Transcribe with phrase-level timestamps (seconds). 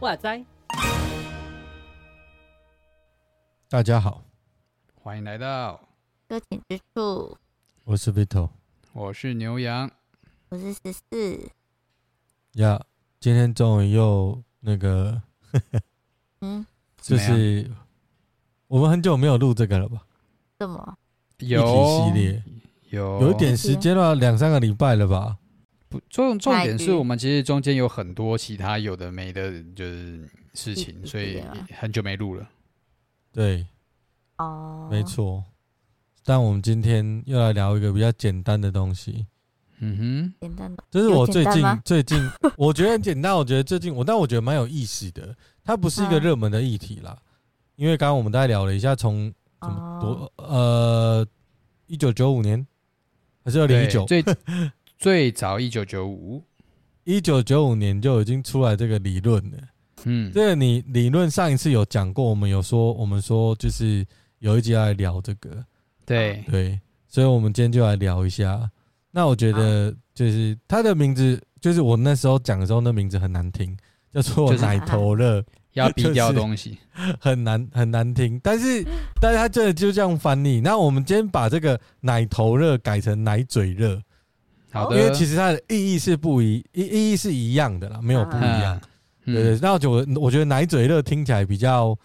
[0.00, 0.44] 哇塞！
[3.68, 4.24] 大家好，
[4.96, 5.80] 欢迎来到
[6.26, 7.38] 搁浅之处。
[7.84, 8.48] 我是 Vito，
[8.92, 9.88] 我是牛羊，
[10.48, 11.52] 我是十四。
[12.54, 12.82] 呀，yeah,
[13.20, 15.20] 今天终于又那个，
[16.40, 16.64] 嗯，
[17.02, 17.70] 就是
[18.66, 20.02] 我们很久没有录这个了吧？
[20.58, 20.96] 什么？
[21.38, 22.42] 有系列
[22.88, 25.36] 有有一点时间了，两三个礼拜了吧？
[25.90, 31.42] 不，重重点是我们其实中间有很多其他有的没的，就是事情，所以
[31.78, 32.48] 很久没录了。
[33.32, 33.66] 对，
[34.38, 35.44] 哦，没错。
[36.24, 39.26] 但我们今天又来聊一个比较简单的东西。
[39.80, 42.18] 嗯哼，简单的，这是我最近最近
[42.56, 45.34] 我觉得很简单，我觉得最近我但我觉得蛮有意思的。
[45.64, 47.16] 它不是一个热门的议题啦，
[47.76, 51.26] 因为刚刚我们大概聊了一下，从怎么多呃，
[51.86, 52.66] 一九九五年
[53.44, 54.22] 还是二零一九最。
[55.00, 56.44] 最早一九九五，
[57.04, 59.56] 一九九五年就已经出来这个理论了。
[60.04, 64.06] 嗯，这个你理论上一次有讲过，我们有说，我们说就是
[64.40, 65.64] 有一集要来聊这个。
[66.04, 66.78] 对对，
[67.08, 68.70] 所以我们今天就来聊一下。
[69.10, 73.76] 那我觉得就是他的名字，就是我那时候讲的时候，那名字很难听，
[74.12, 75.42] 叫做奶头乐，
[75.74, 76.78] 要逼掉东西，
[77.20, 78.40] 很难很难听。
[78.42, 78.84] 但是，
[79.20, 80.60] 但是他真的就这样翻译。
[80.60, 84.00] 那我们今天把这个奶头乐改成奶嘴乐。
[84.72, 88.80] 好的，因为其实它的意义是不一，意意义是一样的啦，没有不一样。
[89.24, 91.96] 对对，那就我我觉得奶嘴乐听起来比较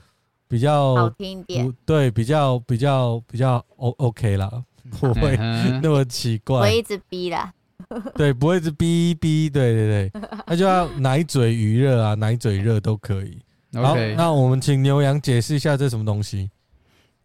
[0.48, 4.52] 比较好听一点，对，比较比较比较 O OK 啦，
[5.00, 5.36] 不会
[5.82, 7.54] 那么奇怪，不会一直逼啦，
[8.16, 13.40] 对，不会一直逼逼，对对对， 那就要奶嘴娱乐啊，奶嘴热都可以。
[13.74, 16.50] 好，那我们请牛羊解释一下这什么东西。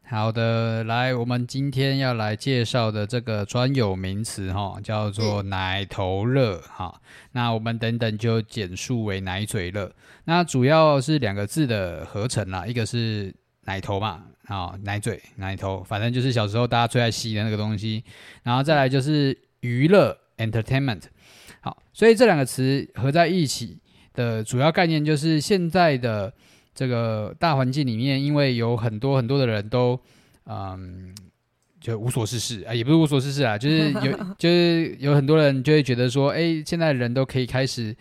[0.09, 7.01] 好的，来，我们今天要来介绍的这个专有名词哈，叫做奶头乐哈。
[7.31, 9.93] 那我们等等就简述为奶嘴乐。
[10.25, 13.33] 那主要是两个字的合成啦，一个是
[13.71, 18.03] 奶头嘛，啊，奶嘴、奶头，反正就是小时候大家最爱吸的那个东西。
[18.43, 21.03] 然后再来就是娱乐 （entertainment）。
[21.61, 23.79] 好，所以这两个词合在一起
[24.13, 26.33] 的主要概念就是现在的。
[26.73, 30.01] 这个大环境里面，因为有很多很多的人都，
[30.47, 31.13] 嗯，
[31.81, 37.95] 就无所事事啊，也不是无所事事啊，就是有， 就是有很多人就会觉得说，哎，现在人都可以开始，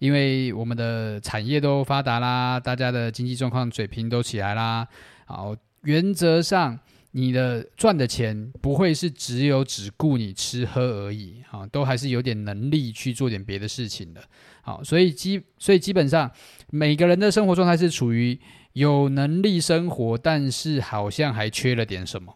[0.00, 4.86] 因为我们的产业都发达啦，大家的经济状况水平都起来啦，
[5.26, 6.78] 好，原则上
[7.10, 14.22] 你的赚的钱不会是只有只顾你吃喝而已，啊，都还是有点能力去做点别的事情的，
[14.62, 16.30] 好，所以基所以基本上。
[16.70, 18.36] 每个人的生活状态是处于
[18.72, 22.34] 有能力生活，但是好像还缺了点什么，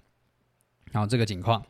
[0.92, 1.66] 然后这个情况，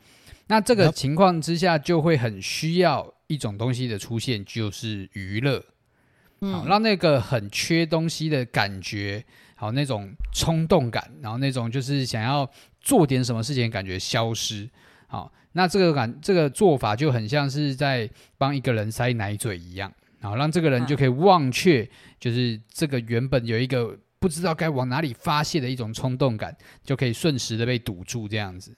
[0.48, 5.64] 那这个情况之下就会很需要一种东西的出现，就是娱乐，
[6.41, 9.25] 好让那个很缺东西的感觉，
[9.60, 12.50] 好那种冲动感，然后那种就是想要
[12.81, 14.66] 做点什么事情感觉消失，
[15.06, 19.93] 好，那这个感这个做法就很像是在帮一个人塞奶嘴一样。
[20.19, 21.87] 然后让这个人就可以忘却，
[22.19, 28.75] 就是这个原本有一个不知道该往哪里发泄的一种冲动感，就可以瞬时的被堵住这样子。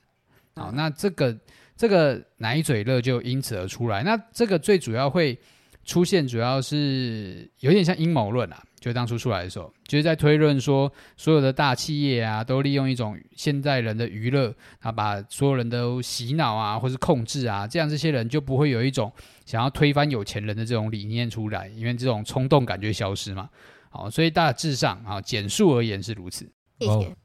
[0.57, 1.39] 好，那这个
[1.77, 4.03] 这个奶嘴乐就因此而出来。
[4.03, 5.39] 那这个最主要会
[5.85, 8.61] 出现，主要是有点像阴谋论啊。
[8.83, 19.13] 就当初出来的时候，就是在推论说，所有的大企业啊，都利用一种现代人的娱乐啊，把所有人都洗脑啊，或是控制啊，这样这些人就不会有一种
[19.47, 23.49] 想要推翻有钱人的这种理念出来，因为这种冲动感觉消失嘛。
[23.89, 26.45] 好，所以大致上啊，简述而言是如此。
[26.81, 27.17] 谢谢。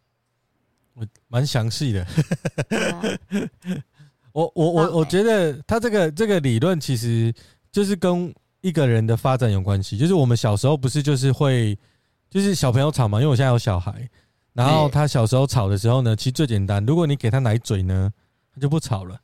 [0.94, 2.06] 我蛮详细的。
[4.32, 7.34] 我我我我觉得他这个这个理论其实
[7.72, 8.32] 就是跟。
[8.68, 11.78] 一个人的发展有关系，就是我们小时候不是就是会，
[12.30, 14.06] 就是小朋友吵嘛，因为我现在有小孩，
[14.52, 18.12] 然后他小时候吵的时候呢，其实最简单，如果你给他奶嘴呢，
[18.54, 19.18] 他就不吵了，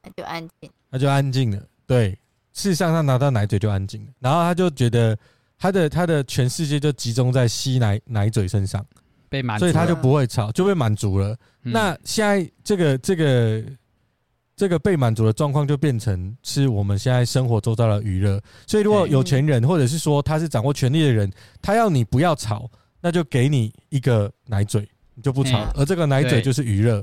[0.00, 1.60] 他就安静，他就安静了。
[1.86, 2.10] 对，
[2.52, 5.18] 事实上他拿到奶嘴就安静了，然后他就觉得
[5.58, 8.86] 他的他的全世界就集中在吸奶奶嘴身上，
[9.28, 11.36] 被满足，所以他就不会吵，就被满足了。
[11.64, 13.64] 嗯、那现在这个这个。
[14.54, 18.40] 这个被满足的状况就变成是我们现在生活周遭的娱乐。
[18.66, 22.70] 所以，如果有钱人或者是说他是掌握权力的人，他要你不要吵，
[23.00, 25.66] 那就给你一个奶嘴，你就不吵。
[25.74, 27.02] 而这个奶嘴就是娱乐，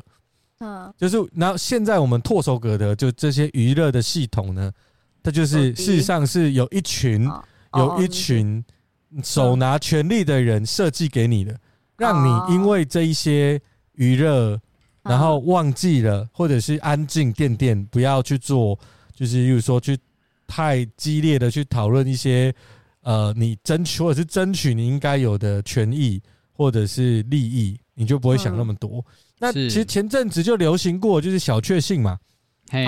[0.59, 4.71] 嗯，就是然后现在我们唾手可得，就这些娱乐的系统呢，
[5.23, 7.29] 它就是事实上是有一群
[7.73, 8.63] 有一群
[9.23, 11.59] 手拿权力的人设计给你的，
[11.97, 13.59] 让你因为这一些
[13.93, 14.59] 娱乐，
[15.03, 18.77] 然后忘记了，或者是安静垫垫，不要去做，
[19.15, 19.97] 就是例如说去
[20.47, 22.53] 太激烈的去讨论一些
[23.01, 29.03] 呃，你争取或者是争取你应该有的权益或者是利益，你就不会想那么多。
[29.37, 32.17] 那其实前阵子就流行过，就是小确幸嘛，
[32.69, 32.85] 嘿，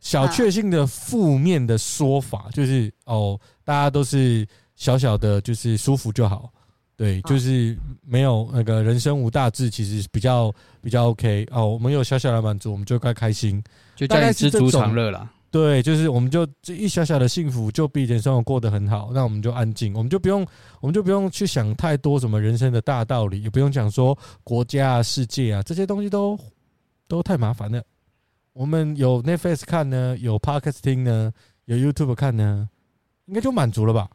[0.00, 4.46] 小确幸的负面的说法就是哦，大家都是。
[4.76, 6.52] 小小的，就是舒服就好，
[6.96, 7.76] 对，就是
[8.06, 11.66] 没有那个人生无大志，其实比较比较 OK 哦。
[11.66, 13.62] 我们有小小的满足，我们就该开心，
[13.96, 15.28] 就大概知足常乐了。
[15.50, 19.10] 对，就是我们就这一小小的幸福，就比以前生活过得很好。
[19.12, 20.46] 那我们就安静，我们就不用，
[20.80, 26.38] 我们就不用去想太多什么人生的大道理，也不用讲说国家啊、世界啊这些东西都
[27.08, 27.82] 都太麻烦了。
[28.52, 31.32] 我们有 Netflix 看呢，有 Podcast 听呢，
[31.64, 32.68] 有 YouTube 看呢，
[33.26, 34.08] 应该就满足了吧？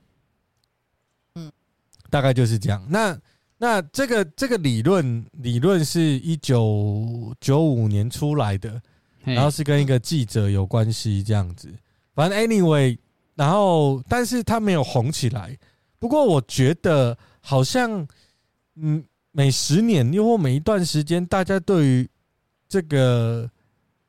[2.09, 2.85] 大概就是这样。
[2.89, 3.17] 那
[3.57, 8.81] 那这个这个理论理论是一九九五年出来的，
[9.23, 11.69] 然后是跟一个记者有关系这样子。
[12.13, 12.97] 反正 anyway，
[13.35, 15.57] 然后但是他没有红起来。
[15.99, 18.07] 不过我觉得好像
[18.75, 22.09] 嗯，每十年又或每一段时间，大家对于
[22.67, 23.49] 这个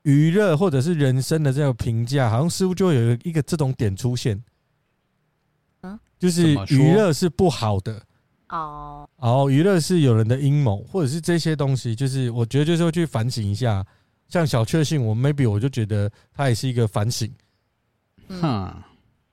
[0.02, 4.40] 娱乐或者是人生的这个评价，好像似乎就会有一个这种点出现。
[6.18, 8.02] 就是娱乐是不好的
[8.50, 13.84] 哦，哦，娱乐是有人的阴谋，或者是这些东西，就是我觉得就是会去反省一下。
[14.28, 17.28] 像小确幸，我 maybe 我就觉得它也是一个反省。
[18.28, 18.72] 嗯，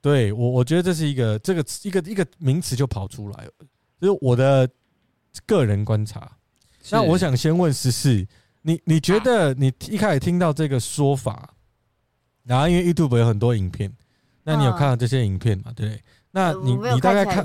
[0.01, 3.51] 对我我觉得这是一个这个一个一个名词就跑出来了，
[4.01, 4.67] 就是我的
[5.45, 6.31] 个人观察。
[6.89, 8.25] 那我想先问十四，
[8.63, 11.53] 你你觉得你一开始听到这个说法，
[12.43, 13.91] 然后因为 YouTube 有很多影片，
[14.43, 15.71] 那你有看到这些影片吗？
[15.75, 16.01] 对不对？
[16.37, 17.43] 那你你大概看，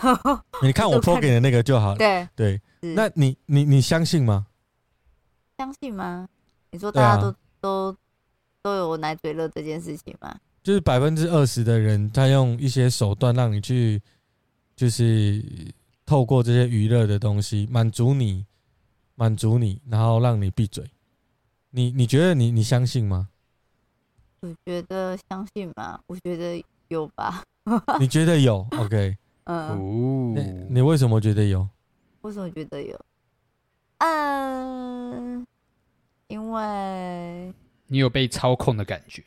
[0.64, 1.96] 你看我 po 给的那个就好了。
[1.96, 2.60] 对对，
[2.94, 4.46] 那你你你相信吗？
[5.58, 6.26] 相信吗？
[6.70, 7.94] 你说大家都都
[8.62, 10.34] 都有奶嘴乐这件事情吗？
[10.62, 14.00] 就是百分之二十的人，他用一些手段让你去，
[14.74, 15.44] 就是
[16.06, 18.46] 透过这些娱乐的东西满足你，
[19.16, 20.90] 满足你，然后让你闭嘴。
[21.68, 23.28] 你你觉得你你相信吗？
[24.40, 26.00] 我觉得相信吗？
[26.06, 27.42] 我觉得有吧。
[28.00, 31.68] 你觉得有？OK，嗯，你你为什么觉得有？
[32.22, 32.98] 为什么觉得有？
[33.98, 35.46] 嗯，
[36.28, 37.54] 因为
[37.86, 39.22] 你有被操控的感觉，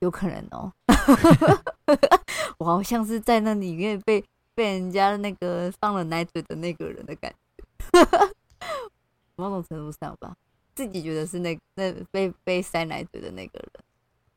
[0.00, 0.72] 有可能哦。
[2.58, 4.24] 我好像是在那里面被
[4.54, 7.64] 被人家那个放了奶嘴的那个人的感觉，
[9.36, 10.36] 某种程度上吧，
[10.74, 13.70] 自己觉得是那那被被塞奶嘴的那个人。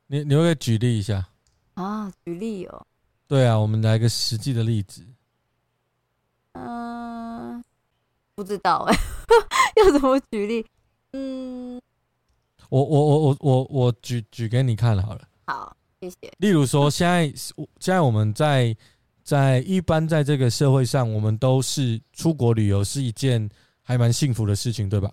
[0.08, 1.28] 你你会举例一下
[1.74, 2.12] 啊？
[2.24, 2.86] 举例哦。
[3.28, 5.04] 对啊，我们来个实际的例子。
[6.52, 7.62] 嗯，
[8.36, 8.96] 不知道哎，
[9.82, 10.64] 要怎么举例？
[11.12, 11.80] 嗯，
[12.68, 15.22] 我我我我我我举举给你看好了。
[15.46, 16.32] 好，谢谢。
[16.38, 17.26] 例如说，现在
[17.80, 18.76] 现在我们在
[19.24, 23.48] 在一般在这个社会上，我们都是出国旅游是一件
[23.82, 25.12] 还蛮幸福的事情，对吧？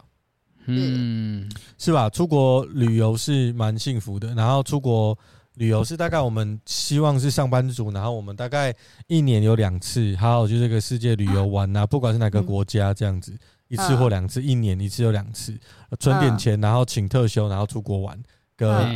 [0.66, 2.10] 嗯，是吧？
[2.12, 5.18] 出国旅游是蛮幸福的，然后出国。
[5.56, 8.74] 旅游是大概我们希望是上班族，然后我们大概
[9.08, 15.56] 一年有两次，还有就这个世界旅游玩呐，不管是哪个国家这样子，一次或两次，一年一次有两次，
[16.00, 18.20] 存点钱，然后请特休，然后出国玩
[18.56, 18.90] 个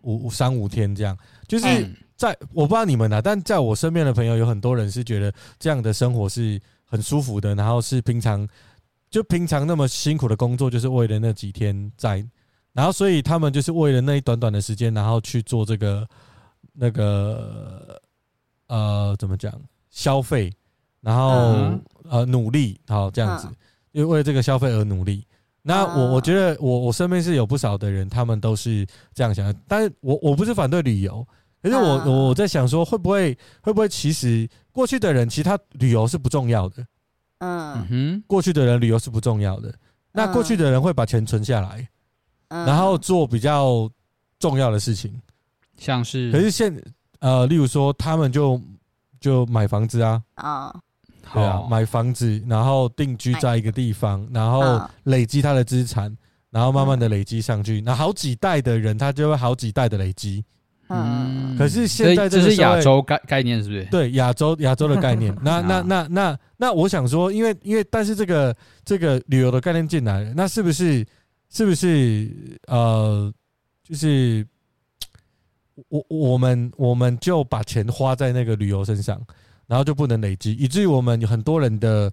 [0.00, 1.16] 五三五天这样。
[1.46, 1.66] 就是
[2.16, 8.48] 在我不知道你们啊，但在我身边的朋友有很多人是觉得这样的生活是很舒服的，然后是平常
[9.08, 12.26] 就平常那么辛苦的工作，就是为了那几天在。
[12.72, 16.06] 然后，所以他们就是为了那一短短的时间，然后去做这个
[16.72, 18.00] 那个
[18.68, 19.52] 呃，怎么讲
[19.90, 20.52] 消费，
[21.00, 21.76] 然后
[22.08, 23.48] 呃努力，好这样子，
[23.92, 25.26] 因为为了这个消费而努力。
[25.62, 29.54] 那我我觉得我我身边是有不少的人，他们都是这样想的。
[29.66, 31.26] 但是我我不是反对旅游，
[31.62, 36.86] 可是我我在想说，会不会会不会其实过去的人，其他旅游是不重要的。
[37.38, 39.74] 嗯哼，过去的人旅游是不重要的。
[40.12, 41.86] 那过去的人会把钱存下来。
[42.50, 43.88] 然后做比较
[44.40, 45.10] 重要的事情，
[45.78, 46.74] 像是，可是现
[47.20, 48.60] 呃，例如说，他们就
[49.20, 50.74] 就买房子啊，啊，
[51.32, 56.14] 对啊，买房子，然后定居在一个地方，然后累积他的资产，
[56.50, 60.44] 然后慢慢的累积上去，那好几代的人，他就会好几代的累积。
[60.88, 63.84] 嗯，可是现在这是亚洲概概念，是不是？
[63.92, 65.32] 对，亚洲亚洲的概念。
[65.40, 71.06] 那那那那那，我想说，因为因为，但是这个这个旅游的概念进来了，那是不是？
[71.50, 73.32] 是不是呃，
[73.82, 74.46] 就是
[75.88, 79.20] 我我们我们就把钱花在那个旅游身上，
[79.66, 82.12] 然后就不能累积，以至于我们很多人的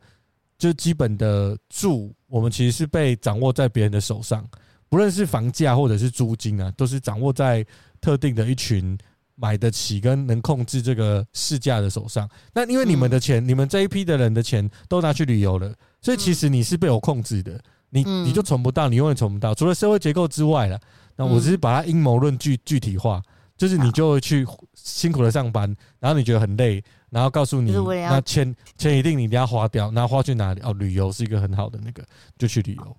[0.58, 4.44] 就基本的住，我们其实是被掌握在别人的手上，
[4.89, 7.63] 不论是房价或者是租金啊，都是掌握在
[8.01, 8.98] 特定的一群
[9.36, 12.27] 买得起跟能控制这个市价的手上。
[12.53, 19.53] 那因为你们的钱，你们这一批的人的钱都拿去旅游了，所以其实你是被我控制的，你你就存不到，你永远存不到。
[19.56, 20.79] 除了社会结构之外了，
[21.15, 23.22] 那我只是把它阴谋论具具体化，
[23.56, 26.84] 就是你就会去辛苦的上班，然后你觉得很累。
[27.10, 30.60] 然后告诉你，那钱钱一定你一定要花掉，那花去哪里？
[30.60, 32.06] 哦，旅游是一个很好的那个，
[32.38, 32.98] 就去旅游。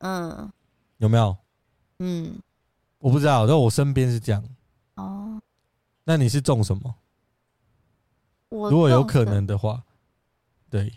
[0.00, 0.52] 嗯，
[0.98, 1.34] 有没有？
[2.00, 2.38] 嗯，
[2.98, 4.44] 我不知道，但我身边是这样。
[4.96, 5.40] 哦，
[6.04, 6.94] 那你是中什么？
[8.50, 9.82] 我如果有可能的话，
[10.68, 10.92] 对，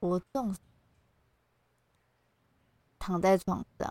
[0.00, 0.54] 我中
[3.08, 3.90] 躺在床上，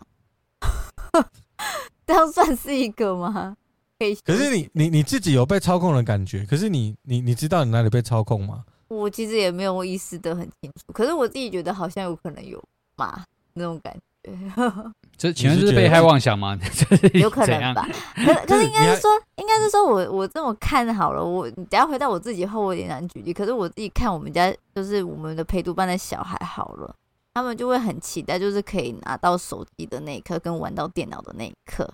[2.06, 3.58] 这样算是一个吗？
[3.98, 4.14] 可以。
[4.18, 6.46] 可是你你你自己有被操控的感觉？
[6.46, 8.64] 可是你你你知道你哪里被操控吗？
[8.90, 10.94] 我其实也没有意识的很清楚。
[10.94, 12.64] 可是我自己觉得好像有可能有
[12.96, 14.02] 嘛那种感觉。
[15.18, 16.56] 这请问是被害妄想吗？
[17.16, 17.90] 有可能吧。
[18.24, 21.26] 可可是应该是说，应该是说我我这么看好了。
[21.26, 23.34] 我等下回到我自己后，我有点难举例。
[23.34, 26.96] 可是我自己看我们家就是我们的陪读班的小孩好了，
[27.38, 31.88] 他们就会很期待，就是可以拿到手机的那一刻，跟玩到电脑的那一刻。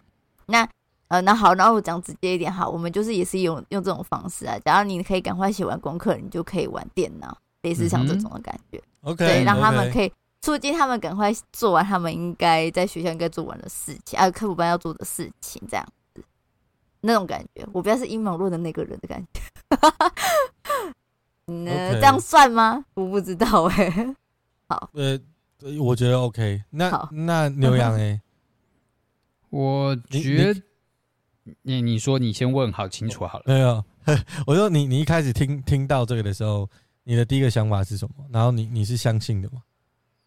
[0.46, 0.68] 那
[1.10, 4.58] 呃，那好，然后我讲直接一点，好，我们就是也是用用这种方式啊。
[4.64, 8.82] 假如你可以赶快写完功课，你就可以玩电脑，类似像这种的感觉。
[9.02, 15.86] OK，对，让他们可以促进他们赶快做完他们应该在学校应该做完的事情，啊，课辅班要做的事情，这样
[16.16, 16.24] 子，
[17.02, 19.42] 那种感觉，我不要是阴谋论的那个人的感觉。
[21.48, 22.86] 嗯，这样算吗？
[22.94, 24.16] 我不知道哎、欸。
[24.70, 25.20] 好，呃，
[25.82, 26.90] 我觉得 OK 那。
[27.12, 28.22] 那那牛羊哎，
[29.50, 30.62] 我觉得。
[31.64, 33.44] 你你说你先问好清楚好了。
[33.48, 33.84] 没有，
[34.48, 36.70] 我说你你一开始听听到这个的时候，
[37.04, 38.26] 你的第一个想法是什么？
[38.32, 39.62] 然后你你是相信的吗？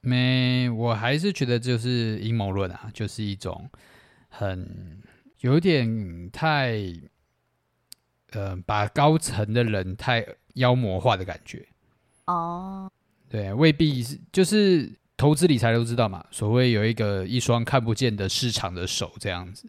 [0.02, 3.66] 没，我还是觉得就是阴谋论啊，就是一种
[4.28, 5.00] 很
[5.40, 6.78] 有点太，
[8.32, 10.22] 呃，把高层的人太
[10.56, 11.66] 妖魔化的感觉。
[12.26, 12.92] 哦，
[13.26, 19.68] 对，未必是，就是投资理财都知道嘛，所谓有一个一双看不见的市场的手这样子。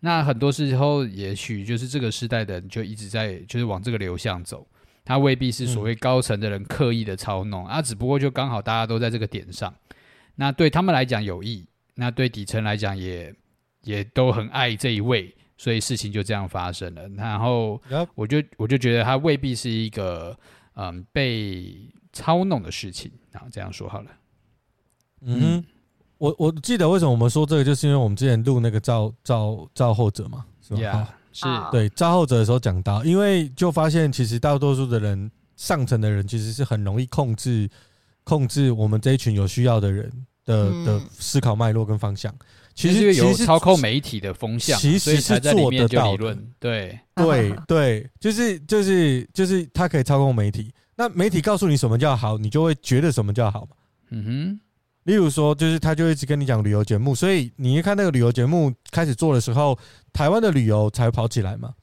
[0.00, 4.66] 那很多时候，也许就是这个时代的人就一直在就是往这个流向走，
[5.04, 9.74] 他未必是所谓高层的人刻意的操弄，啊，只不过就刚好大家都在这个点上，
[10.36, 13.34] 那对他们来讲有益，那对底层来讲也
[13.82, 17.06] 也都很爱这一位，所以事情就这样发生了。
[17.10, 17.78] 然后
[18.14, 20.34] 我就我就觉得他未必是一个
[20.76, 21.76] 嗯被
[22.14, 24.10] 操弄的事情，啊这样说好了，
[25.22, 25.40] 嗯。
[25.40, 25.64] 哼
[26.18, 37.66] 我我记得为什么我们说这个，就是因为我们之前录那个赵赵赵后者嘛，是吧？Yeah, 是对赵后者的时候讲到，因为就发现其实大多数的人，上层的人其实是很容易控制
[38.22, 40.12] 控制我们这一群有需要的人
[40.44, 42.34] 的、嗯、的思考脉络跟方向。
[42.74, 46.36] 其实有操控媒体的风向，其实是做得到的。
[46.58, 50.70] 对 对对，就是就是就是他可以操控媒体。
[50.96, 53.68] 那媒体告诉你什么叫好，你就会觉得什么叫好嘛。
[54.10, 54.60] 嗯哼。
[55.10, 59.76] 例如说，就是他就一直跟你讲旅游节目，所以你一看那个旅游节目开始做的时候，
[60.12, 61.74] 台湾的旅游才跑起来嘛。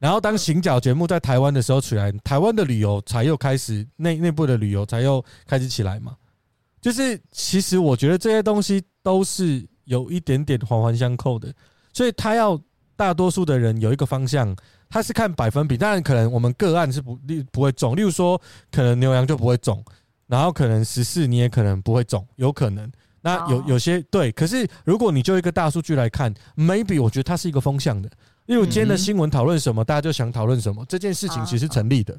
[0.00, 6.16] 然后当行脚节目在台湾的时候起来，台湾的旅游才又开始内内部的旅游才又开始起来嘛。
[6.80, 11.54] 就是其实我觉得这些东西都是有一点点环环相扣的，
[11.92, 12.60] 所以他要
[12.96, 14.52] 大多数的人有一个方向，
[14.88, 17.16] 他是看百分比，当然可能我们个案是不
[17.52, 18.36] 不会中，例如说
[18.72, 19.80] 可能牛羊就不会中。
[20.26, 22.90] 然后可能十四你也可能不会中，有可能。
[23.22, 28.08] 那有有些对，可是如果你就一个大数据来看，maybe 我觉得它是一个风向的。
[28.46, 32.16] 例如今天的新闻讨论什么，大家就想讨论什么，这件事情其实成立的。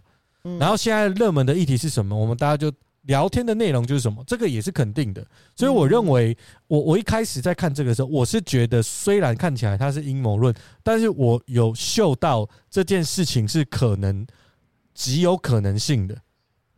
[0.60, 2.70] 然后现在热门的议题是什么，我们大家就
[3.04, 5.26] 聊天的内容就是什么，这个也是肯定的。
[5.56, 6.38] 所以我认为，
[6.68, 14.28] 我我一开始在看这个时候，我是觉得虽然看起来它是阴谋论，但是我有嗅到这件事情是可能
[14.94, 16.18] 极有可能性的。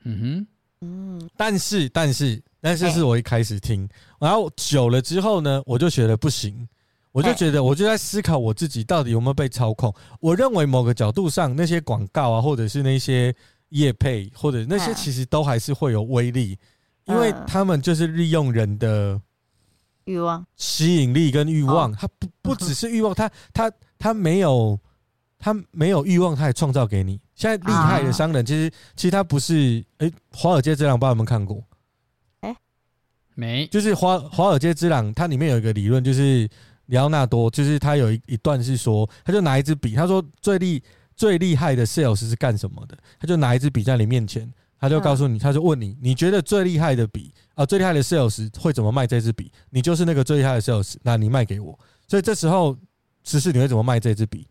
[0.03, 0.47] 嗯哼。
[0.81, 3.87] 嗯，但是但是但是是我一开始听，
[4.19, 6.67] 然后久了之后呢，我就觉得不行，
[7.11, 9.93] 我就觉得我就在思考我自己到底有没有被操控。
[10.19, 13.35] 我认为某个角度上，那些广告啊，或者是那些
[13.69, 16.57] 业配，或者那些其实都还是会有威力，
[17.05, 19.19] 因为他们就是利用人的
[20.05, 24.79] 欲望、吸引力跟欲望，他不不只是欲望，他他他没有。
[25.41, 27.17] 他没有欲望，他也创造给你。
[27.39, 29.81] 现在厉害的商人，其实其实他不是。
[29.99, 31.63] 哎、欸，华尔街之狼，不知道有没有看过？
[32.41, 32.57] 哎、欸，
[33.33, 33.65] 没。
[33.67, 36.49] 就是华华尔街之狼，它里面有一个理论，就是
[36.87, 40.83] 里奥纳多，就是他有一一段是说，他就拿一支笔，他说最厉
[41.15, 42.97] 最厉害的 sales 是干什么的？
[43.17, 49.49] 他就拿一支笔在你面前，他就告诉你，他就问你，你觉得最厉害的笔啊，最厉害的 sales 会怎么卖这支笔？
[49.69, 51.79] 你就是那个最厉害的 sales，那你卖给我。
[52.05, 52.77] 所以这时候，
[53.23, 54.45] 十四你会怎么卖这支笔？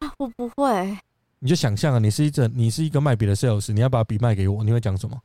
[0.00, 0.98] 啊我不会。
[1.40, 5.18] 你就想象啊，你是一整，你是一个卖笔的 sales，你要把笔卖给我，你会讲什么？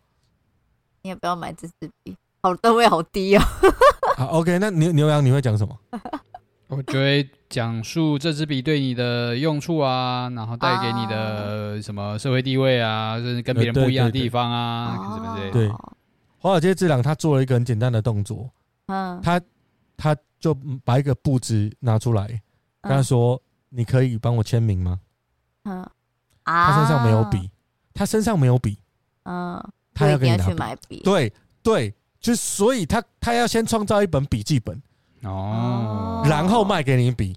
[1.03, 3.41] 你也不要买这支笔，好段位好低哦。
[4.17, 5.77] 好，OK，那牛牛羊你会讲什么？
[6.67, 15.51] 我就会讲述这支笔对你的用处啊，然后带给你的什么社会地位啊，甚至跟别人不一样的地方啊，什么之类的。
[15.51, 15.69] 对，
[16.39, 18.50] 华尔街之狼他做了一个很简单的动作，
[18.88, 19.39] 嗯，他
[19.98, 22.25] 他就把一个布子拿出来，
[22.81, 25.00] 跟他说：“你可以帮我签名吗？”
[25.69, 25.86] 嗯。
[26.45, 27.49] 他身上没有笔，
[27.93, 28.77] 他身上没有笔，
[29.23, 29.61] 嗯，
[29.93, 31.33] 他要给你拿笔，对
[31.63, 34.81] 对，就所以他他要先创造一本笔记本
[35.23, 37.35] 哦，然后卖给你笔，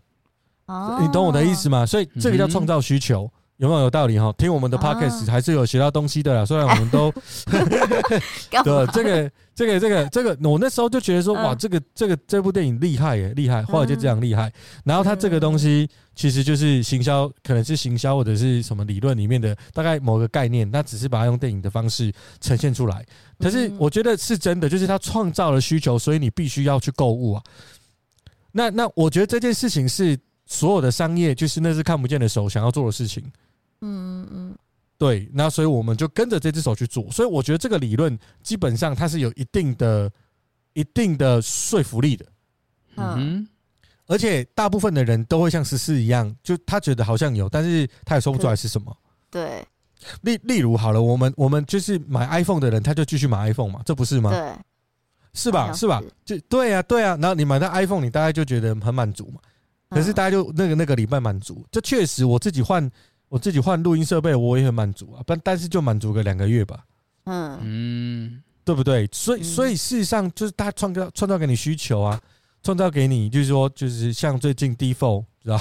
[0.67, 1.85] 哦，你懂我的意思吗？
[1.87, 3.31] 所以这个叫创造需求。
[3.59, 4.33] 有没有有道理哈？
[4.39, 6.47] 听我们的 podcast 还是有学到东西的啦。
[6.47, 7.13] 虽然我们都
[8.63, 14.53] 对这个这个这个这个，我那时候就觉得说，哇，这个这个这部电影厉害耶，厉害，或者就这样厉害。
[14.85, 23.05] 然后它这个东西其实就是行销，可能是行销或者是什么理论里面的大概某个概念，那只是把它用电影的方式呈现出来。
[23.41, 27.43] 可是我觉得是真的，就是它创造了需求，所以你必须要去购物啊。
[28.53, 33.25] 那那我觉得这件事情是所有的商业，就是那只看不见的手想要做的事情。
[33.81, 34.59] 嗯嗯嗯，
[34.99, 40.11] 对，那所以我们就跟着这只手去做，所以我觉得这个理论基本上它是有一定的、
[40.73, 42.27] 一定的说服力的。
[42.97, 43.47] 嗯，
[44.07, 48.97] 而且大部分的人都会像十四一样，就他觉得好像有，但是他也说不出来是什么。
[49.31, 49.65] 对，
[50.23, 54.31] 例例如好了，我们我们就是买 iPhone 的人，他就继续买 iPhone 嘛，这不是吗？
[54.31, 54.53] 对，
[55.35, 55.73] 是吧？
[55.73, 56.03] 是吧？
[56.25, 57.17] 就对啊，对啊。
[57.21, 59.41] 然后你买到 iPhone，你大概就觉得很满足嘛。
[59.91, 62.91] 可是大家就那个那个礼拜满足，这确实我自己换。
[63.29, 66.85] 我自己换录音设备，我也很满足啊，但但是就满足个两个月吧。
[67.25, 69.07] 嗯嗯，对不对？
[69.13, 72.21] 所以所以事实上就是他创造创造给你需求啊，
[72.63, 75.61] 创造给你就是说就是像最近 Default 知道？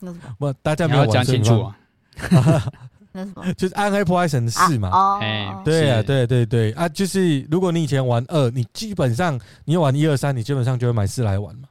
[0.38, 1.76] 不，大家没有讲清楚啊。
[3.10, 3.52] 那什么？
[3.54, 4.90] 就是暗黑破坏神四嘛。
[4.90, 11.67] 哦，对啊，对对对啊，就是如果你以前玩二，你基本上你玩一二三，你基本上就会买四来玩嘛。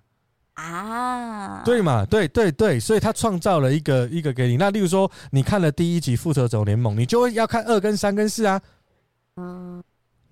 [0.58, 4.58] 啊，对嘛，对对对，所以他创造了一个一个给你。
[4.58, 8.60] 那例如说，你看了第一集《复仇者联盟》，你就会要看二跟三跟四啊。
[9.36, 9.84] 嗯，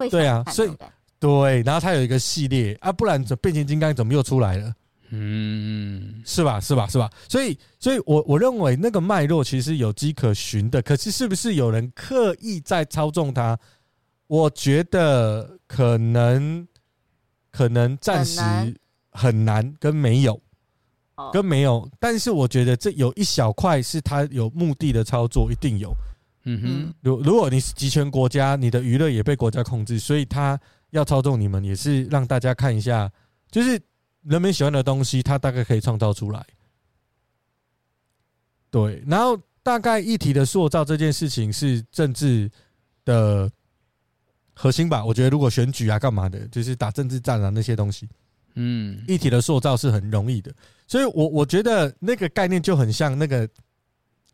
[0.09, 0.75] 对啊，所以
[1.19, 4.73] 对，然后他有一个系列啊，不然这变形金刚怎么又出来了？
[5.11, 6.59] 嗯，是吧？
[6.59, 6.87] 是吧？
[6.87, 7.07] 是吧？
[7.29, 10.81] 所以，所以我我认为那个脉络其实有迹可循的。
[10.81, 13.55] 可是，是不是有人刻意在操纵它？
[14.25, 16.67] 我觉得可能，
[17.51, 18.41] 可能暂时。
[19.15, 20.39] 很难跟没有，
[21.31, 25.95] 跟没有，但是我觉得这有一小块是他有目的的操作，一定有。
[26.43, 30.59] 嗯哼，如如果你是集权国家，你的娱乐也被国家控制，所以他
[30.91, 33.11] 要操纵你们，也是让大家看一下，
[33.49, 33.81] 就是
[34.21, 36.45] 人们喜欢的东西，他大概可以创造出来。
[38.69, 42.51] 对，然后大概议题的塑造这件事情是政治
[43.05, 43.49] 的
[44.53, 45.03] 核心吧？
[45.03, 48.07] 我觉得如果选举啊干嘛的，就是打政治战啊那些东西。
[48.55, 50.53] 嗯，一体的塑造是很容易的，
[50.87, 53.47] 所以我我觉得那个概念就很像那个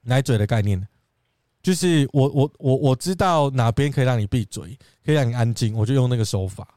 [0.03, 0.79] 奶嘴的概念，
[1.63, 6.67] 就是我我我我知道哪边可以让你闭嘴，可以让你安静，我就用那个手法。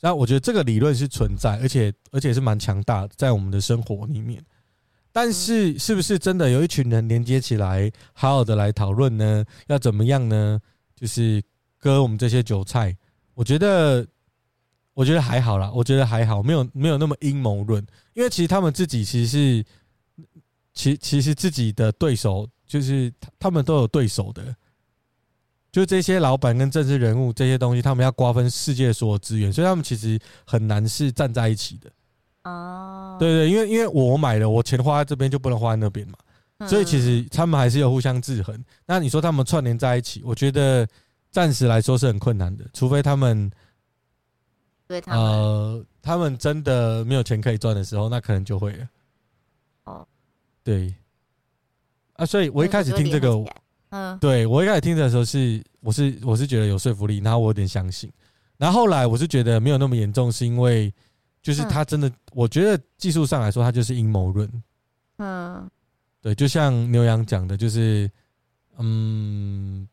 [0.00, 4.40] 然后我觉得这个理论是存在，而且而且是蛮强大的，在我们的生活里面。
[5.10, 9.44] 但是是不是真的有一群人连接起来，好好的来讨论呢？
[9.66, 10.60] 要怎么样呢？
[10.94, 11.42] 就是
[11.78, 12.96] 割我们这些韭菜，
[13.34, 14.06] 我觉得。
[14.94, 19.64] 我觉得还好啦，我觉得还好，没有没有那么阴谋论，因为其实他们自己其实是，
[20.72, 24.54] 其其实自己的对手就是他们都有对手的，
[25.72, 31.90] 就这些老板跟政治人物这些东西，他们要瓜分世界所有资源，所以他们其实很难是站在一起的。
[32.44, 38.64] 哦，对对，因为因为我买了，我钱花在这边就不能花在那边嘛，所以其实他们还是有互相制衡。
[38.86, 40.86] 那你说他们串联在一起，我觉得
[41.32, 43.50] 暂时来说是很困难的，除非他们。
[44.94, 45.24] 对他们。
[45.24, 48.88] 呃，他们真的没有钱可以赚的时候，那可能就会了。
[49.84, 50.06] 哦，
[50.62, 50.94] 对，
[52.12, 53.44] 啊，所以我一开始听这个，
[53.90, 58.08] 嗯，对我一开始听的时候是，我是我是觉得有说服力，然后我有点相信，
[58.56, 60.92] 然后后来我是觉得没有那么严重，是因为
[61.42, 64.48] 就是他真的，我觉得技术上来说，他就是阴谋论。
[65.18, 65.68] 嗯，
[66.20, 68.08] 对，就像牛羊讲的，就是，
[68.78, 69.88] 嗯，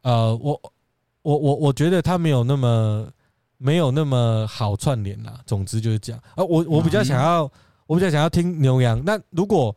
[0.00, 0.60] 呃，我
[1.20, 3.06] 我我我觉得他没有那么。
[3.58, 5.40] 没有那么好串联啦。
[5.46, 6.22] 总之就是这样。
[6.34, 7.50] 啊，我我比较想要，
[7.86, 9.02] 我比较想要听牛羊。
[9.04, 9.74] 那如果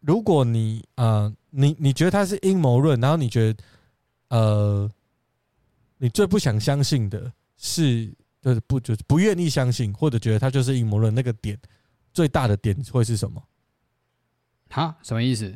[0.00, 3.64] 如果你呃，你你觉得他是阴谋论，然后你觉得
[4.28, 4.90] 呃，
[5.98, 11.58] 你最不想相信的是，就是不就是不愿意相信，或者觉得他就是阴谋论，那个点
[12.12, 13.42] 最大的点会是什么？
[14.70, 15.52] 哈，什么意思？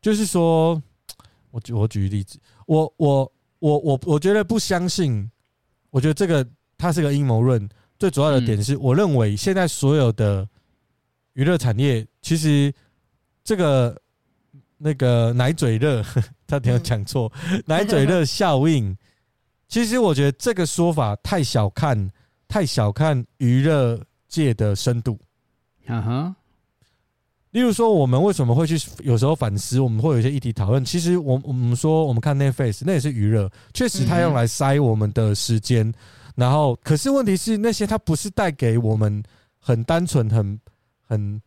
[0.00, 0.80] 就是说，
[1.50, 5.30] 我举我举个例子，我我我我我觉得不相信，
[5.88, 6.46] 我觉得这个
[6.84, 7.66] 它是个阴谋论。
[7.98, 10.46] 最主要的点是，我认为现在所有的
[11.32, 12.70] 娱乐产业，其实
[13.42, 13.98] 这个
[14.76, 16.04] 那个奶嘴乐，
[16.46, 17.32] 他没有讲错，
[17.64, 18.94] 奶嘴乐效应，
[19.66, 22.10] 其实我觉得这个说法太小看，
[22.46, 25.18] 太小看娱乐界的深度。
[25.86, 26.36] 嗯哼。
[27.52, 29.80] 例如说，我们为什么会去有时候反思？
[29.80, 30.84] 我们会有一些议题讨论。
[30.84, 35.90] 其实，我我们说我们看 Netflix，那也是娱乐，确实它用来塞我们的时间。
[36.34, 39.22] 然后，可是问题是，那些它不是带给我们
[39.58, 40.60] 很单纯、很
[41.06, 41.40] 很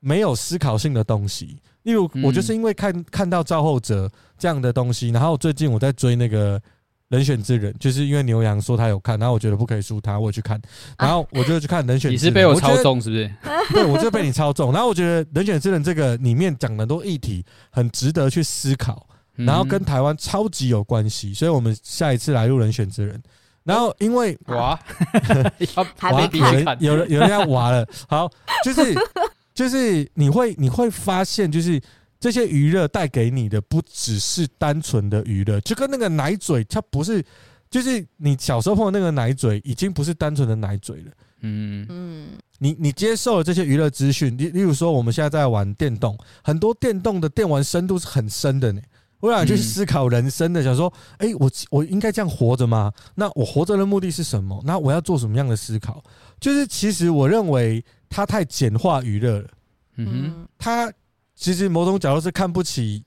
[0.00, 1.58] 没有思考性的东西。
[1.82, 4.06] 例如，我就是因为看看到《造后者》
[4.38, 6.60] 这样的东西，然后最近我在追那个。
[7.08, 10.60] 人选之人，就是因为牛羊说他有看，然后我觉得不可以输他，我去看，
[10.98, 12.14] 然后我就去看人选之人。
[12.14, 13.30] 你是被我操纵是不是？
[13.72, 14.72] 对，我就被你操纵。
[14.72, 23.22] 然后我觉得人选之人这个里面讲的很多议题很值得去思考，然后跟台湾超级有关系，所以我们下一次来录人选之人。
[23.64, 24.78] 然后因为哇，
[25.98, 28.30] 还没看，有人有人要挖了，好，
[28.64, 28.94] 就是
[29.52, 31.80] 就是你会你会发现就是。
[32.20, 37.22] 这些娱乐带给你的不只是单纯的娱乐，就跟那个奶嘴，它不是，
[37.68, 41.12] 就是你小时候碰的那个奶嘴，已经不是单纯的奶嘴了。
[41.42, 48.80] 嗯嗯，你你接受了这些娱乐资讯，例例如说，我们现在在玩电动，很多电动的电玩深度是很深的呢。
[49.20, 52.92] 我想去思考人生的，想说，哎，我我应该这样活着吗？
[53.14, 54.62] 那我活着的目的是什么？
[54.64, 56.02] 那我要做什么样的思考？
[56.40, 59.48] 就是其实我认为它太简化娱乐了。
[59.96, 60.92] 嗯哼，它。
[61.36, 63.04] 其实某种角度是看不起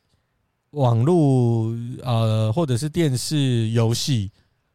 [0.71, 4.29] 网络呃，或者是电视游戏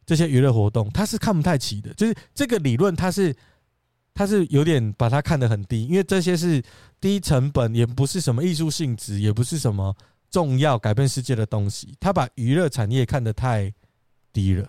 [0.07, 1.93] 这些娱乐活动，他是看不太起的。
[1.93, 3.33] 就是这个理论，它是
[4.11, 6.63] 它是有点把它看得很低，因为这些是
[6.99, 9.95] 低成本，也不是什么艺术性质，也不是什么
[10.33, 11.95] 重要改变世界的东西。
[11.99, 13.71] 他把娱乐产业看得太
[14.33, 14.67] 低了。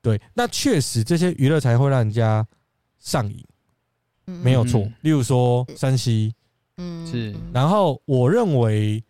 [0.00, 2.46] 对，那确实这些娱乐才会让人家
[3.00, 3.44] 上瘾。
[4.24, 6.32] 没有错，例如说山西，
[6.76, 7.34] 嗯，是。
[7.52, 9.02] 然后我认为，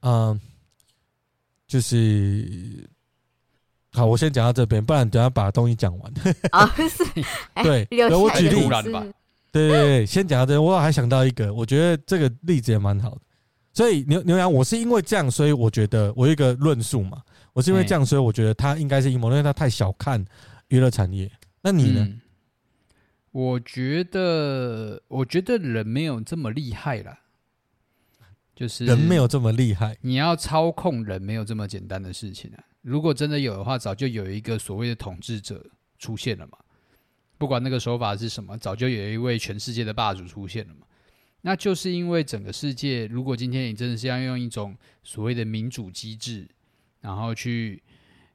[0.00, 0.40] 嗯，
[1.66, 2.88] 就是，
[3.92, 6.14] 好，我先讲到这边，不然等下把东西讲完。
[6.50, 7.04] 啊， 是，
[7.62, 8.82] 对，我举例吧。
[9.56, 13.20] 对对对，先讲到这边，我还想到一个，我觉得这个例子也蛮好的。
[13.72, 20.24] 所以牛牛羊，我是因为这样，所以我觉得我有一个论述嘛，我是因为这样，所以我觉得他应该是阴谋，因为他太小看
[20.68, 21.30] 娱乐产业。
[21.60, 22.08] 那你呢？
[23.32, 27.18] 我觉得，我觉得人没有这么厉害啦，
[28.54, 29.94] 就是人没有这么厉害。
[30.00, 32.64] 你要操控人，没有这么简单的事情啊！
[32.80, 35.62] 如果真的有的话，早就有一个所谓的统治者
[35.98, 36.56] 出现了嘛。
[37.38, 40.86] 不管那个手法是什么，早就有一位全世界的霸主出现了嘛。
[41.42, 46.48] 那就是因为整个世界，如果今天你真的是要用一种所谓的民主机制，
[47.00, 47.82] 然后去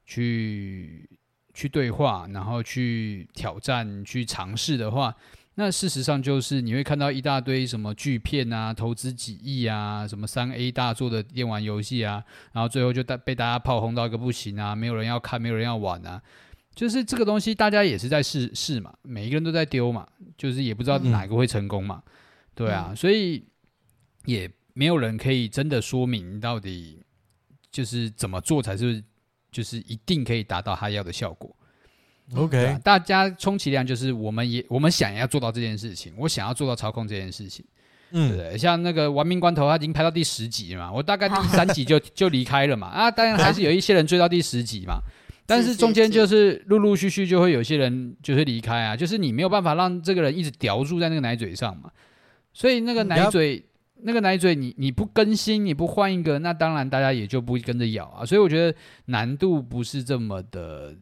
[0.06, 1.10] 去。
[1.54, 5.14] 去对话，然后去挑战、去尝试的话，
[5.56, 16.22] 那事实上就是你会看到一大堆什么巨片啊，投资几亿啊，什么三 A 大作的电玩游戏啊，然后最后就大被大家炮轰到一个不行啊，没有人要看，没有人要玩啊。
[16.76, 20.08] 就是这个东西，大家也是在试试嘛，每一个人都在丢嘛，
[20.38, 22.12] 就是也不知道哪个会成功嘛，嗯、
[22.56, 23.44] 对啊，所以
[24.26, 27.02] 也没有人可以真的说明到底
[27.72, 29.04] 就是怎么做才是。
[29.54, 31.54] 就是一定可以达到他要的效果。
[32.36, 37.66] OK，大家充其量就是我们也我们想要做到这件事情，我想要做到操控这件事情，
[38.12, 38.58] 嗯，对不对？
[38.58, 42.88] 像那个《玩命关头》，他已经拍到第十集了嘛，我大概第三集就 就离开了嘛。
[42.88, 45.02] 啊，当然还是有一些人追到第十集嘛，
[45.52, 51.92] 但是中间就是陆陆续续就会有些人就是离开啊，就是你没有办法让这个人一直叼住在那个奶嘴上嘛，
[52.54, 53.66] 所以那个奶嘴。
[54.04, 58.26] 那个奶嘴你，你你不更新，你不换一个，那当然大家也就不会跟着咬啊。
[58.26, 60.96] 所以我觉得难度不是这么的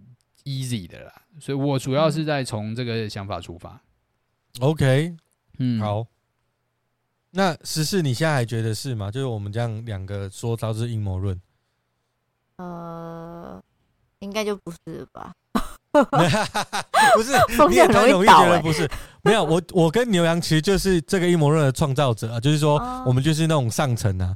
[0.44, 1.14] easy 的啦。
[1.40, 3.82] 所以我主要是在从这个想法出发。
[4.60, 5.16] OK，
[5.60, 6.06] 嗯，好。
[7.32, 9.10] 那十四你现在还觉得是吗？
[9.10, 11.40] 就是我们这样两个说招是阴谋论。
[12.58, 13.64] 呃，
[14.20, 15.32] 应该就不是吧。
[15.92, 17.34] 不是，
[17.68, 18.88] 你也太容易觉得不是。
[19.24, 24.36] 没有，我我跟牛羊其实就是这个阴谋论的创造者啊，就是说我们就是那种上层啊，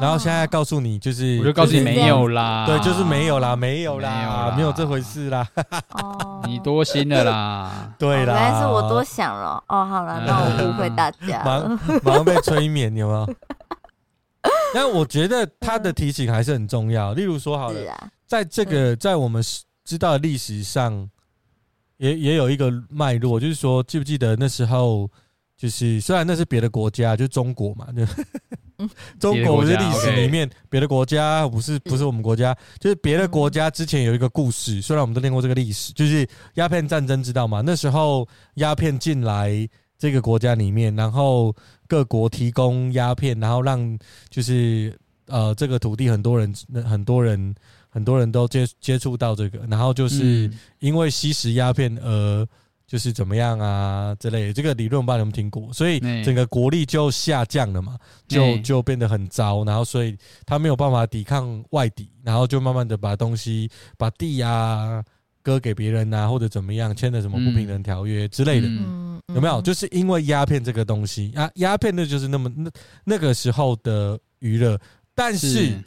[0.00, 5.46] 然后现在告诉你就是，我就告诉你没有啦，对，就是没有啦，没有啦，没有这回事啦。
[5.90, 7.92] 哦， 你多心了啦。
[7.98, 9.62] 对啦，原来是我多想了。
[9.68, 11.68] 哦，好了，那我误会大家了。
[11.68, 13.34] 马马上被催眠，有没有？
[14.72, 17.12] 但我觉得他的提醒还是很重要。
[17.12, 19.44] 例如说，好了，在这个在我们
[19.84, 21.06] 知道的历史上，
[21.98, 25.06] 也也有一个脉络，就是说，记不记得那时候？
[25.54, 28.04] 就是虽然那是别的国家，就是中国嘛，就
[29.20, 37.62] 中国是历史里面别的国家，不是不是我们国家，就是别的国家之前有一个故事，虽然我们都念过这个历史，就是鸦片战争，知道吗？
[37.64, 39.68] 那时候鸦片进来
[39.98, 41.54] 这个国家里面，然后
[41.86, 43.96] 各国提供鸦片，然后让
[44.30, 46.52] 就是呃这个土地很多人
[46.84, 47.54] 很多人
[47.92, 50.50] 很多人都接接触到这个，然后就是
[50.80, 52.48] 因为吸食鸦片而。
[52.84, 57.96] 就是怎么样啊之类的，这个理论不知道你有没有听过，所以整个国力就下降了嘛，
[58.28, 65.02] 就就变得很糟，然后所以他没有办法抵抗外敌，然后就慢慢的把东西把地啊
[65.42, 68.68] 割给别人啊，或者怎么样签的什么不平等条约之类的，
[69.34, 69.62] 有没有？
[69.62, 72.70] 就是因为鸦片这个东西啊，鸦片那就是那么那
[73.04, 74.78] 那个时候的娱乐，
[75.14, 75.82] 但是。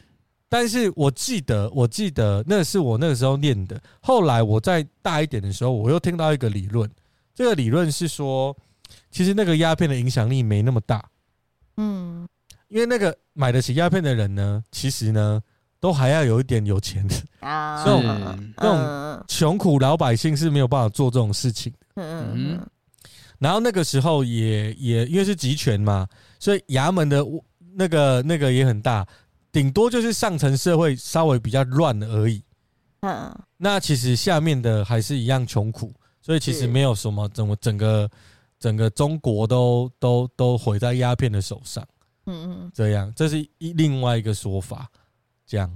[0.58, 3.78] 但是我记得，我记得那是我那个时候念的。
[4.00, 6.90] 后来我再大一点的时候，我又听到一个理论。
[7.34, 8.56] 这个理论是说，
[9.12, 11.04] 其实那个鸦片的影响力没那么大。
[11.76, 12.26] 嗯，
[12.70, 15.42] 因为那个买得起鸦片的人呢，其实呢，
[15.82, 17.84] 都还要有一点有钱的啊。
[17.84, 21.74] 这种那种穷苦老百姓是没有办法做这种事情。
[21.96, 22.68] 嗯嗯。
[23.40, 26.08] 然后那个时候也也因为是集权嘛，
[26.40, 27.22] 所以衙门的
[27.76, 29.06] 那个那个也很大。
[29.56, 32.44] 顶多就是上层社会稍微比较乱而已，
[33.00, 38.12] 嗯，那其实下面的还是一样穷苦，所以其实没有什么，整个整个
[38.60, 41.88] 整个中国都都都毁在鸦片的手上，
[42.26, 44.92] 嗯嗯，这样这是一另外一个说法，
[45.48, 45.74] 这样，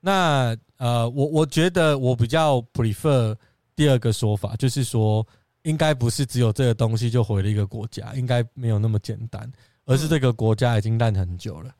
[0.00, 3.36] 那呃，我我觉得我比较 prefer
[3.76, 5.24] 第二个说法，就是说
[5.62, 9.48] 应该不是只有这个东西就毁了一个国家，应该没有那么简单，
[9.84, 11.72] 而是这个国家已经烂很久了。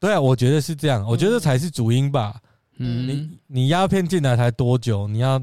[0.00, 2.40] 对啊，我觉得是这样，我觉得才是主因吧。
[2.76, 5.08] 嗯，你你鸦片进来才多久？
[5.08, 5.38] 你要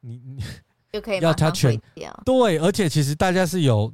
[0.00, 0.42] 你你
[0.90, 1.78] 就可以要它全
[2.24, 3.92] 对，而且其实大家是有，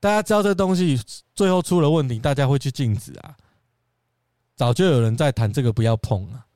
[0.00, 0.98] 大家知道这东西
[1.34, 3.36] 最后出了问题，大家会去禁止啊。
[4.56, 6.46] 早就有人在谈这个不要碰啊，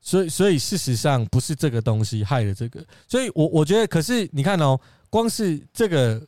[0.00, 6.26] 所以所以事实上不是这个东西害了这个，所以我我觉得，可是你看哦，光是这个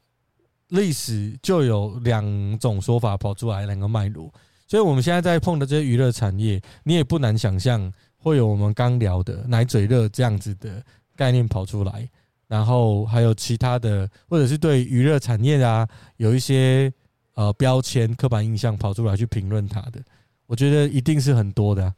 [0.68, 4.30] 历史就有两种说法跑出来，两个脉络。
[4.66, 10.82] 所以我们现在在碰的这些娱乐产业，你也不难想象会有我们刚聊的奶嘴乐这样子的
[11.14, 12.08] 概念跑出来，
[12.48, 16.92] 然后还有其他的，或者是对娱乐产业啊有一些
[17.34, 20.02] 呃标签、刻板印象跑出来去评论它的，
[20.46, 21.94] 我觉得一定是很多的。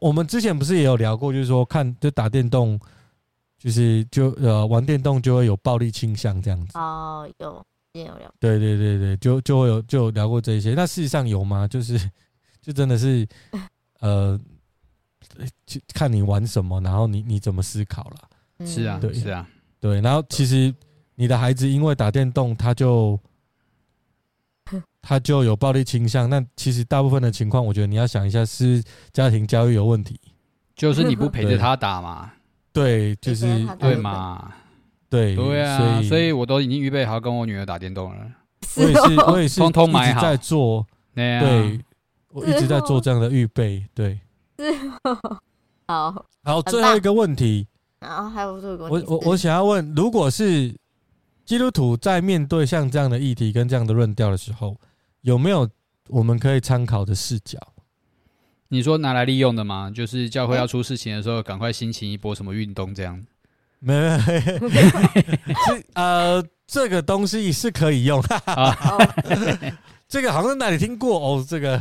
[0.00, 2.78] 我们之前不是也有聊过，就是说看就打电动，
[3.58, 6.78] 就是就呃玩电动就会有暴力倾向这样子。
[6.78, 7.64] 哦，有。
[8.38, 10.74] 对对对对，就就会有就有聊过这些。
[10.74, 11.66] 那事实上有吗？
[11.66, 11.98] 就是
[12.60, 13.26] 就真的是
[14.00, 14.38] 呃，
[15.66, 18.66] 就看你玩什么，然后你你怎么思考了。
[18.66, 19.48] 是啊，对，是啊，
[19.80, 20.00] 对。
[20.00, 20.72] 然后其实
[21.14, 23.18] 你的孩子因为打电动，他就
[25.02, 26.28] 他就有暴力倾向。
[26.28, 30.20] 那其实大部分的情况，我觉得你要想一下，是家庭教育有问题，
[30.76, 32.32] 就是你不 陪着他打嘛？
[32.72, 33.46] 对，就是
[33.78, 34.52] 对嘛？
[35.10, 38.26] 对对啊，所以所以我都已经预备好跟我女儿打电动了。
[38.76, 40.86] 我也是， 我也是，通通买好在做。
[41.14, 41.80] 对，
[42.30, 43.84] 我一直在做这样的预备。
[43.94, 44.20] 对，
[45.88, 47.66] 好，好，最后一个问题。
[48.00, 50.72] 然后还有这个问题，我我我想要问，如果是
[51.44, 54.76] 基督徒在面对像这样的议题跟这样的论调的时候，
[55.22, 55.68] 有没有
[56.08, 57.58] 我们可以参考的视角？
[58.68, 59.90] 你说拿来利用的吗？
[59.90, 63.24] 就是教会要出事情的时候，赶快兴起一波什么运动这样。
[63.80, 68.98] 没没，是呃，这个东西是可以用，哈哈哈，
[70.08, 71.44] 这个好像哪里听过哦。
[71.46, 71.78] 这个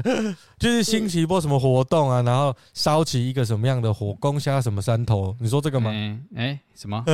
[0.59, 5.35] 就是兴起一波什么活动啊，然后烧起一个什么样的火，攻下什么山头？
[5.39, 5.89] 你说这个吗？
[6.35, 7.03] 哎、欸，什么？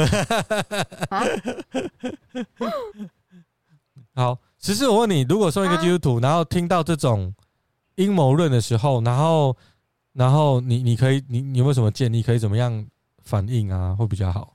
[4.16, 7.34] 好，其实我问你，如果说一个基督徒，然后听到这种
[7.96, 9.56] 阴谋论的时候，然后，
[10.14, 12.22] 然后你你可以，你你有没有什么建议？
[12.22, 12.86] 可以怎么样
[13.24, 13.96] 反应啊？
[13.96, 14.53] 会比较好？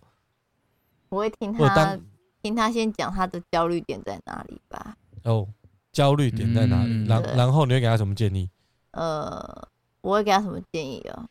[1.11, 1.99] 我会听他
[2.43, 4.97] 听他先讲他的焦虑点在哪里吧。
[5.25, 5.47] 哦，
[5.93, 7.07] 焦虑点在哪里？
[7.07, 8.49] 然、嗯、然后你会给他什么建议？
[8.93, 9.69] 呃，
[10.01, 11.25] 我会给他什么建议哦？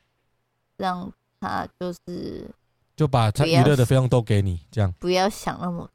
[0.77, 2.49] 让他就是
[2.95, 5.89] 就把他娱乐的费用都给你，这样不要想那么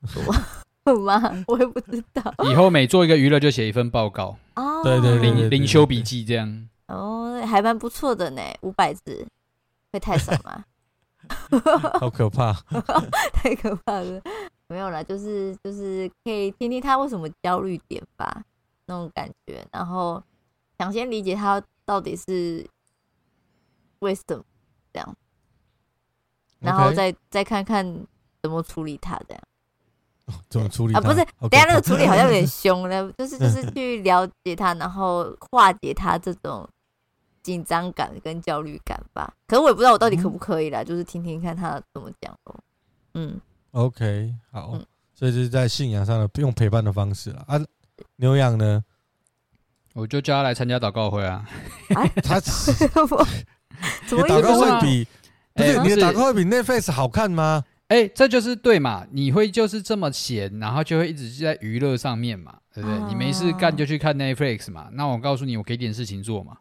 [0.84, 1.20] 多， 吗？
[1.46, 2.34] 我也不知道。
[2.50, 6.68] 以后每做一个娱乐就写一份报告哦，对对对，灵修笔记这样。
[6.86, 9.26] 哦，还蛮不错的呢，五百字
[9.92, 10.64] 会太少吗？
[12.00, 12.52] 好可怕，
[13.32, 14.20] 太可怕了。
[14.68, 18.42] 没有啦，就是就是可以听听他为什么焦虑点吧，
[18.86, 20.22] 那种感觉，然后
[20.78, 22.66] 想先理解他到底是
[23.98, 24.42] 为什么
[24.92, 25.16] 这样，
[26.60, 28.06] 然后再再看看
[28.42, 29.42] 怎么处理他这样。
[30.48, 31.00] 怎么处理啊？
[31.00, 31.16] 不是，
[31.50, 36.66] 等下那个处理好像有点凶了， 就是就是去了解他，然后化解他这种
[37.42, 39.34] 紧张感跟焦虑感吧。
[39.46, 42.54] 可是我也不知道我到底可不可以啦，嗯、就是听听看他怎么讲哦。
[43.14, 43.40] 嗯。
[43.72, 47.60] OK，好，嗯、所以就是在信仰上的用陪伴的方式了啊。
[48.16, 48.84] 牛羊呢，
[49.94, 51.48] 我就叫他来参加祷告会啊。
[51.94, 52.38] 啊他
[54.06, 54.26] 怎么？
[54.28, 55.08] 祷告会比
[55.54, 57.64] 不是你的祷告会比 Netflix 好看吗？
[57.88, 59.06] 哎、欸，这就是对嘛？
[59.10, 62.98] 你会就是这么闲，然后就会一直在娱乐上面嘛，对不对？
[62.98, 64.88] 啊、你没事干就去看 Netflix 嘛。
[64.92, 66.56] 那我告诉你，我给点事情做嘛。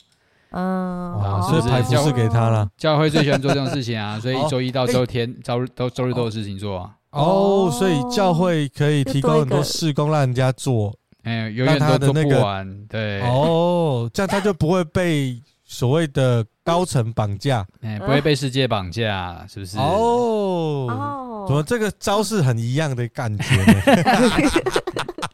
[0.52, 2.68] 嗯，啊，所以排服是给他了。
[2.78, 6.92] 教会最喜欢做这种事情啊， 所以一周一到周天、周日都周日都有事情做啊。
[7.12, 12.86] 哦，所以教会可以提供很多事工让人家做，哎，永远都做不完。
[12.88, 19.78] 对，哦，这样他就不会被所谓的高层绑架， 哎，不会被世界绑架，是不是？
[19.78, 23.44] 哦，怎么这个招式很一样的感觉？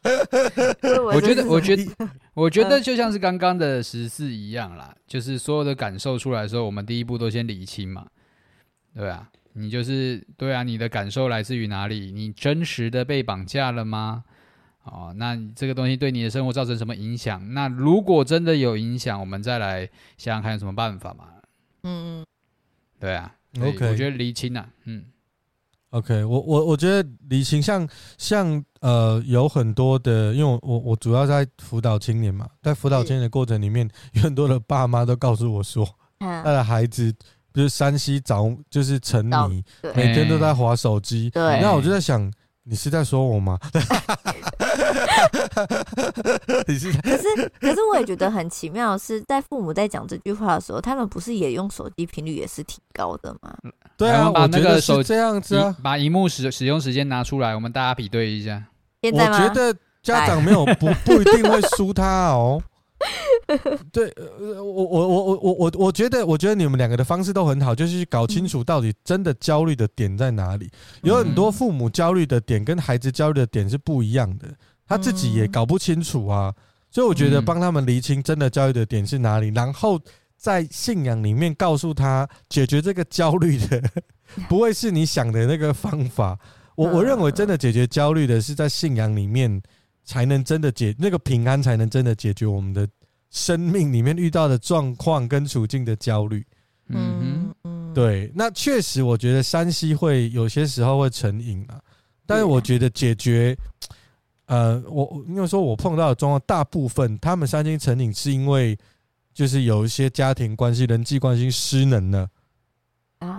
[1.14, 1.84] 我觉得，我觉得，
[2.38, 8.06] 我觉得就像是刚刚的十四一样啦，就是所有的感受出来的时候，我们第一步都先理清嘛，
[8.94, 9.28] 对啊。
[9.54, 12.12] 你就是对啊，你的感受来自于哪里？
[12.12, 14.24] 你真实的被绑架了吗？
[14.84, 17.56] 哦，那这个东西对你的生活造成什么影响？
[17.56, 21.26] 那如果真的有影响，我们再来想想看有什么办法嘛。
[21.82, 22.26] 嗯嗯，
[23.00, 25.06] 对啊，OK，我觉得厘清啊，嗯
[25.98, 35.88] ，OK，我我我觉得理清像像呃有很多的，因为我我主要在辅导青年嘛，在辅导青年的过程里面，有很多的爸妈都告诉我说，
[36.20, 37.14] 他的孩子。
[37.54, 39.64] 就是山西找，就是沉迷，
[39.96, 41.28] 每天都在划手机。
[41.32, 42.32] 对，那我就在想，
[42.70, 43.58] 你是在说我吗？
[46.68, 46.92] 你是？
[47.02, 53.56] 可是，可是我也觉得很奇妙，是在父母在讲这句话的时候，他们不是也用手机频率也是挺高的吗？
[53.96, 58.62] 对啊，把那个手这样子啊，把荧幕使使用时间拿出来，我们大家比对一下。
[59.02, 59.38] 现在吗？
[59.42, 62.62] 我觉得家长没有不不一定会输他哦。
[63.94, 70.70] 对，呃，我我我我我我我觉得，我觉得你们两个的方式都很好，就是去搞清楚到底真的焦虑的点在哪里。
[71.02, 74.48] 有很多父母焦虑的点跟孩子焦虑的点是不一样的，
[74.86, 76.54] 他自己也搞不清楚啊。
[76.92, 79.98] 所以我觉得帮他们厘清真的焦虑的点是哪里，然后
[80.36, 83.82] 在信仰里面告诉他解决这个焦虑的，
[84.50, 86.38] 不会是你想的那个方法。
[86.76, 89.62] 我我认为真的解决焦虑的是在信仰里面
[90.04, 92.86] 才能真的解那个平安，才能真的解决我们的。
[93.30, 96.46] 生命里面遇到的状况跟处境的焦虑，
[96.88, 101.80] 嗯嗯，对，那确实我觉得山西会有些时候会成瘾啊，
[102.26, 103.58] 但是我觉得解决，
[104.46, 108.78] 呃，我因为说我碰到的状况，大部分他们三星成瘾是因为
[109.34, 112.28] 就是有一些家庭关系、人际关系失能了，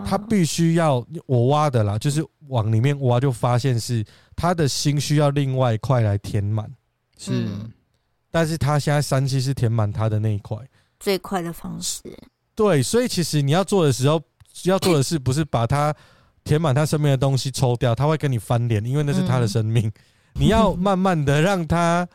[0.05, 4.05] 他必须要我挖的啦，就是往里面挖，就发现是
[4.37, 6.71] 他的心需要另外一块来填满，
[7.17, 7.49] 是。
[8.31, 10.57] 但是他现在三期是填满他的那一块
[11.01, 12.03] 最快的方式。
[12.55, 14.21] 对，所以其实你要做的时候，
[14.65, 15.95] 要做的事不是把他
[16.43, 19.87] 填满他身边的东西抽掉，他会跟你翻脸，因为那是他的生命。
[19.87, 19.93] 嗯、
[20.43, 22.09] 你要慢慢的让他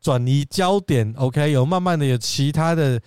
[0.00, 1.50] 转移焦点，OK？
[1.50, 3.00] 有慢慢的有其他的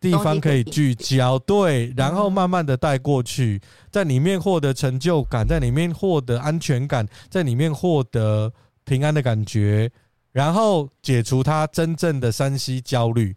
[0.00, 8.52] 地方可以聚焦，对，然后慢慢的带过去，在里面获得成就感，在里面获得安全感，在里面获得
[8.84, 9.90] 平安的感觉。
[10.32, 13.36] 然后解除他真正的山西焦虑，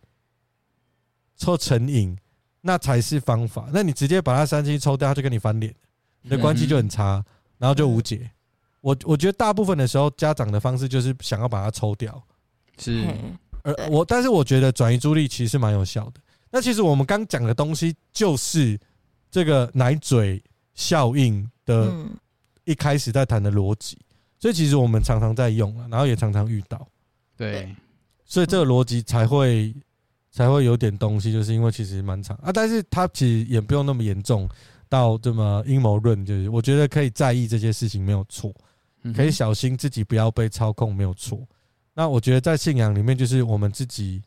[1.37, 2.17] 抽成瘾，
[2.61, 3.69] 那才是方法。
[3.71, 5.73] 那你直接把他山西抽掉，他就跟你翻脸，
[6.21, 7.23] 你的关系就很差，
[7.57, 8.31] 然后就无解。
[8.81, 12.23] 我我觉得大部分的时候，家长的方式就是想要把他抽掉，
[12.77, 13.05] 是。
[13.63, 16.21] 而我，但是我觉得转移注意力其实蛮有效的。
[16.51, 18.79] 那其实我们刚讲的东西，就是
[19.31, 20.41] 这个奶嘴
[20.75, 21.91] 效应的，
[22.63, 23.97] 一开始在谈的逻辑。
[24.45, 26.87] 所以其实我们常常在用啊，然后也常常遇到，
[27.35, 27.75] 对，
[28.25, 29.73] 所以这个逻辑才会
[30.29, 34.47] 才会有点东西，就是因为其实蛮长啊，但是它其实也不用那么严重
[34.87, 38.53] 到这么阴谋论，就是我觉得可以在意这些事情没有错，
[39.15, 41.41] 可以小心自己不要被操控没有错。
[41.95, 44.21] 那我觉得在信仰里面，就是我们自己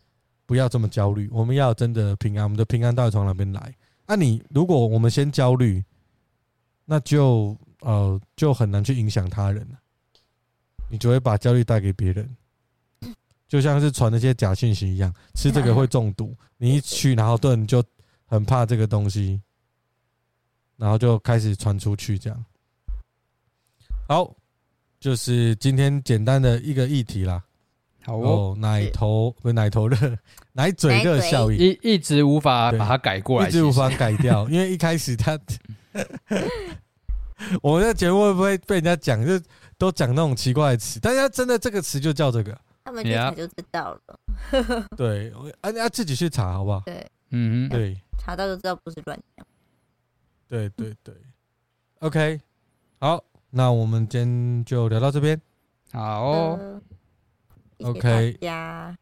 [0.47, 3.73] 不要这么焦虑，我们要真的平安，我们的平安到底从哪边来？
[4.05, 5.81] 那你如果我们先焦虑，
[6.85, 9.79] 那就呃就很难去影响他人了。
[10.89, 12.37] 你就会把焦虑带给别人，
[13.49, 16.37] 就像是传那些假信息一样，吃这个会中毒。
[16.57, 17.83] 你一去，然后对，你就
[18.27, 19.41] 很怕这个东西。
[20.77, 22.45] 然后就开始传出去，这样。
[24.07, 24.33] 好，
[25.01, 27.43] 就是今天简单的一个议题啦。
[28.05, 29.97] 好哦，奶头不是奶头热，
[30.55, 35.37] 奶嘴热效应一一直无法把它改过来，一直无法改掉，因为一开始他
[37.61, 39.33] 我们的节目会不会被人家讲，就
[39.79, 40.99] 都讲那种奇怪的词？
[41.01, 44.19] 大家真的这个词就叫这个，他们一查就知道了。
[44.97, 46.83] 对，啊，你要自己去查好不好？
[46.85, 49.47] 对，嗯，对，查到就知道不是乱讲。
[50.49, 51.15] 对对对
[52.01, 52.41] ，OK，
[53.01, 55.41] 好，那我们今天就聊到这边。
[55.93, 56.81] 好哦。
[57.85, 58.99] OK，谢谢大家，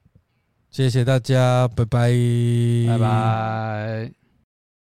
[0.71, 2.11] 谢谢大家，拜拜，
[2.89, 4.26] 拜拜。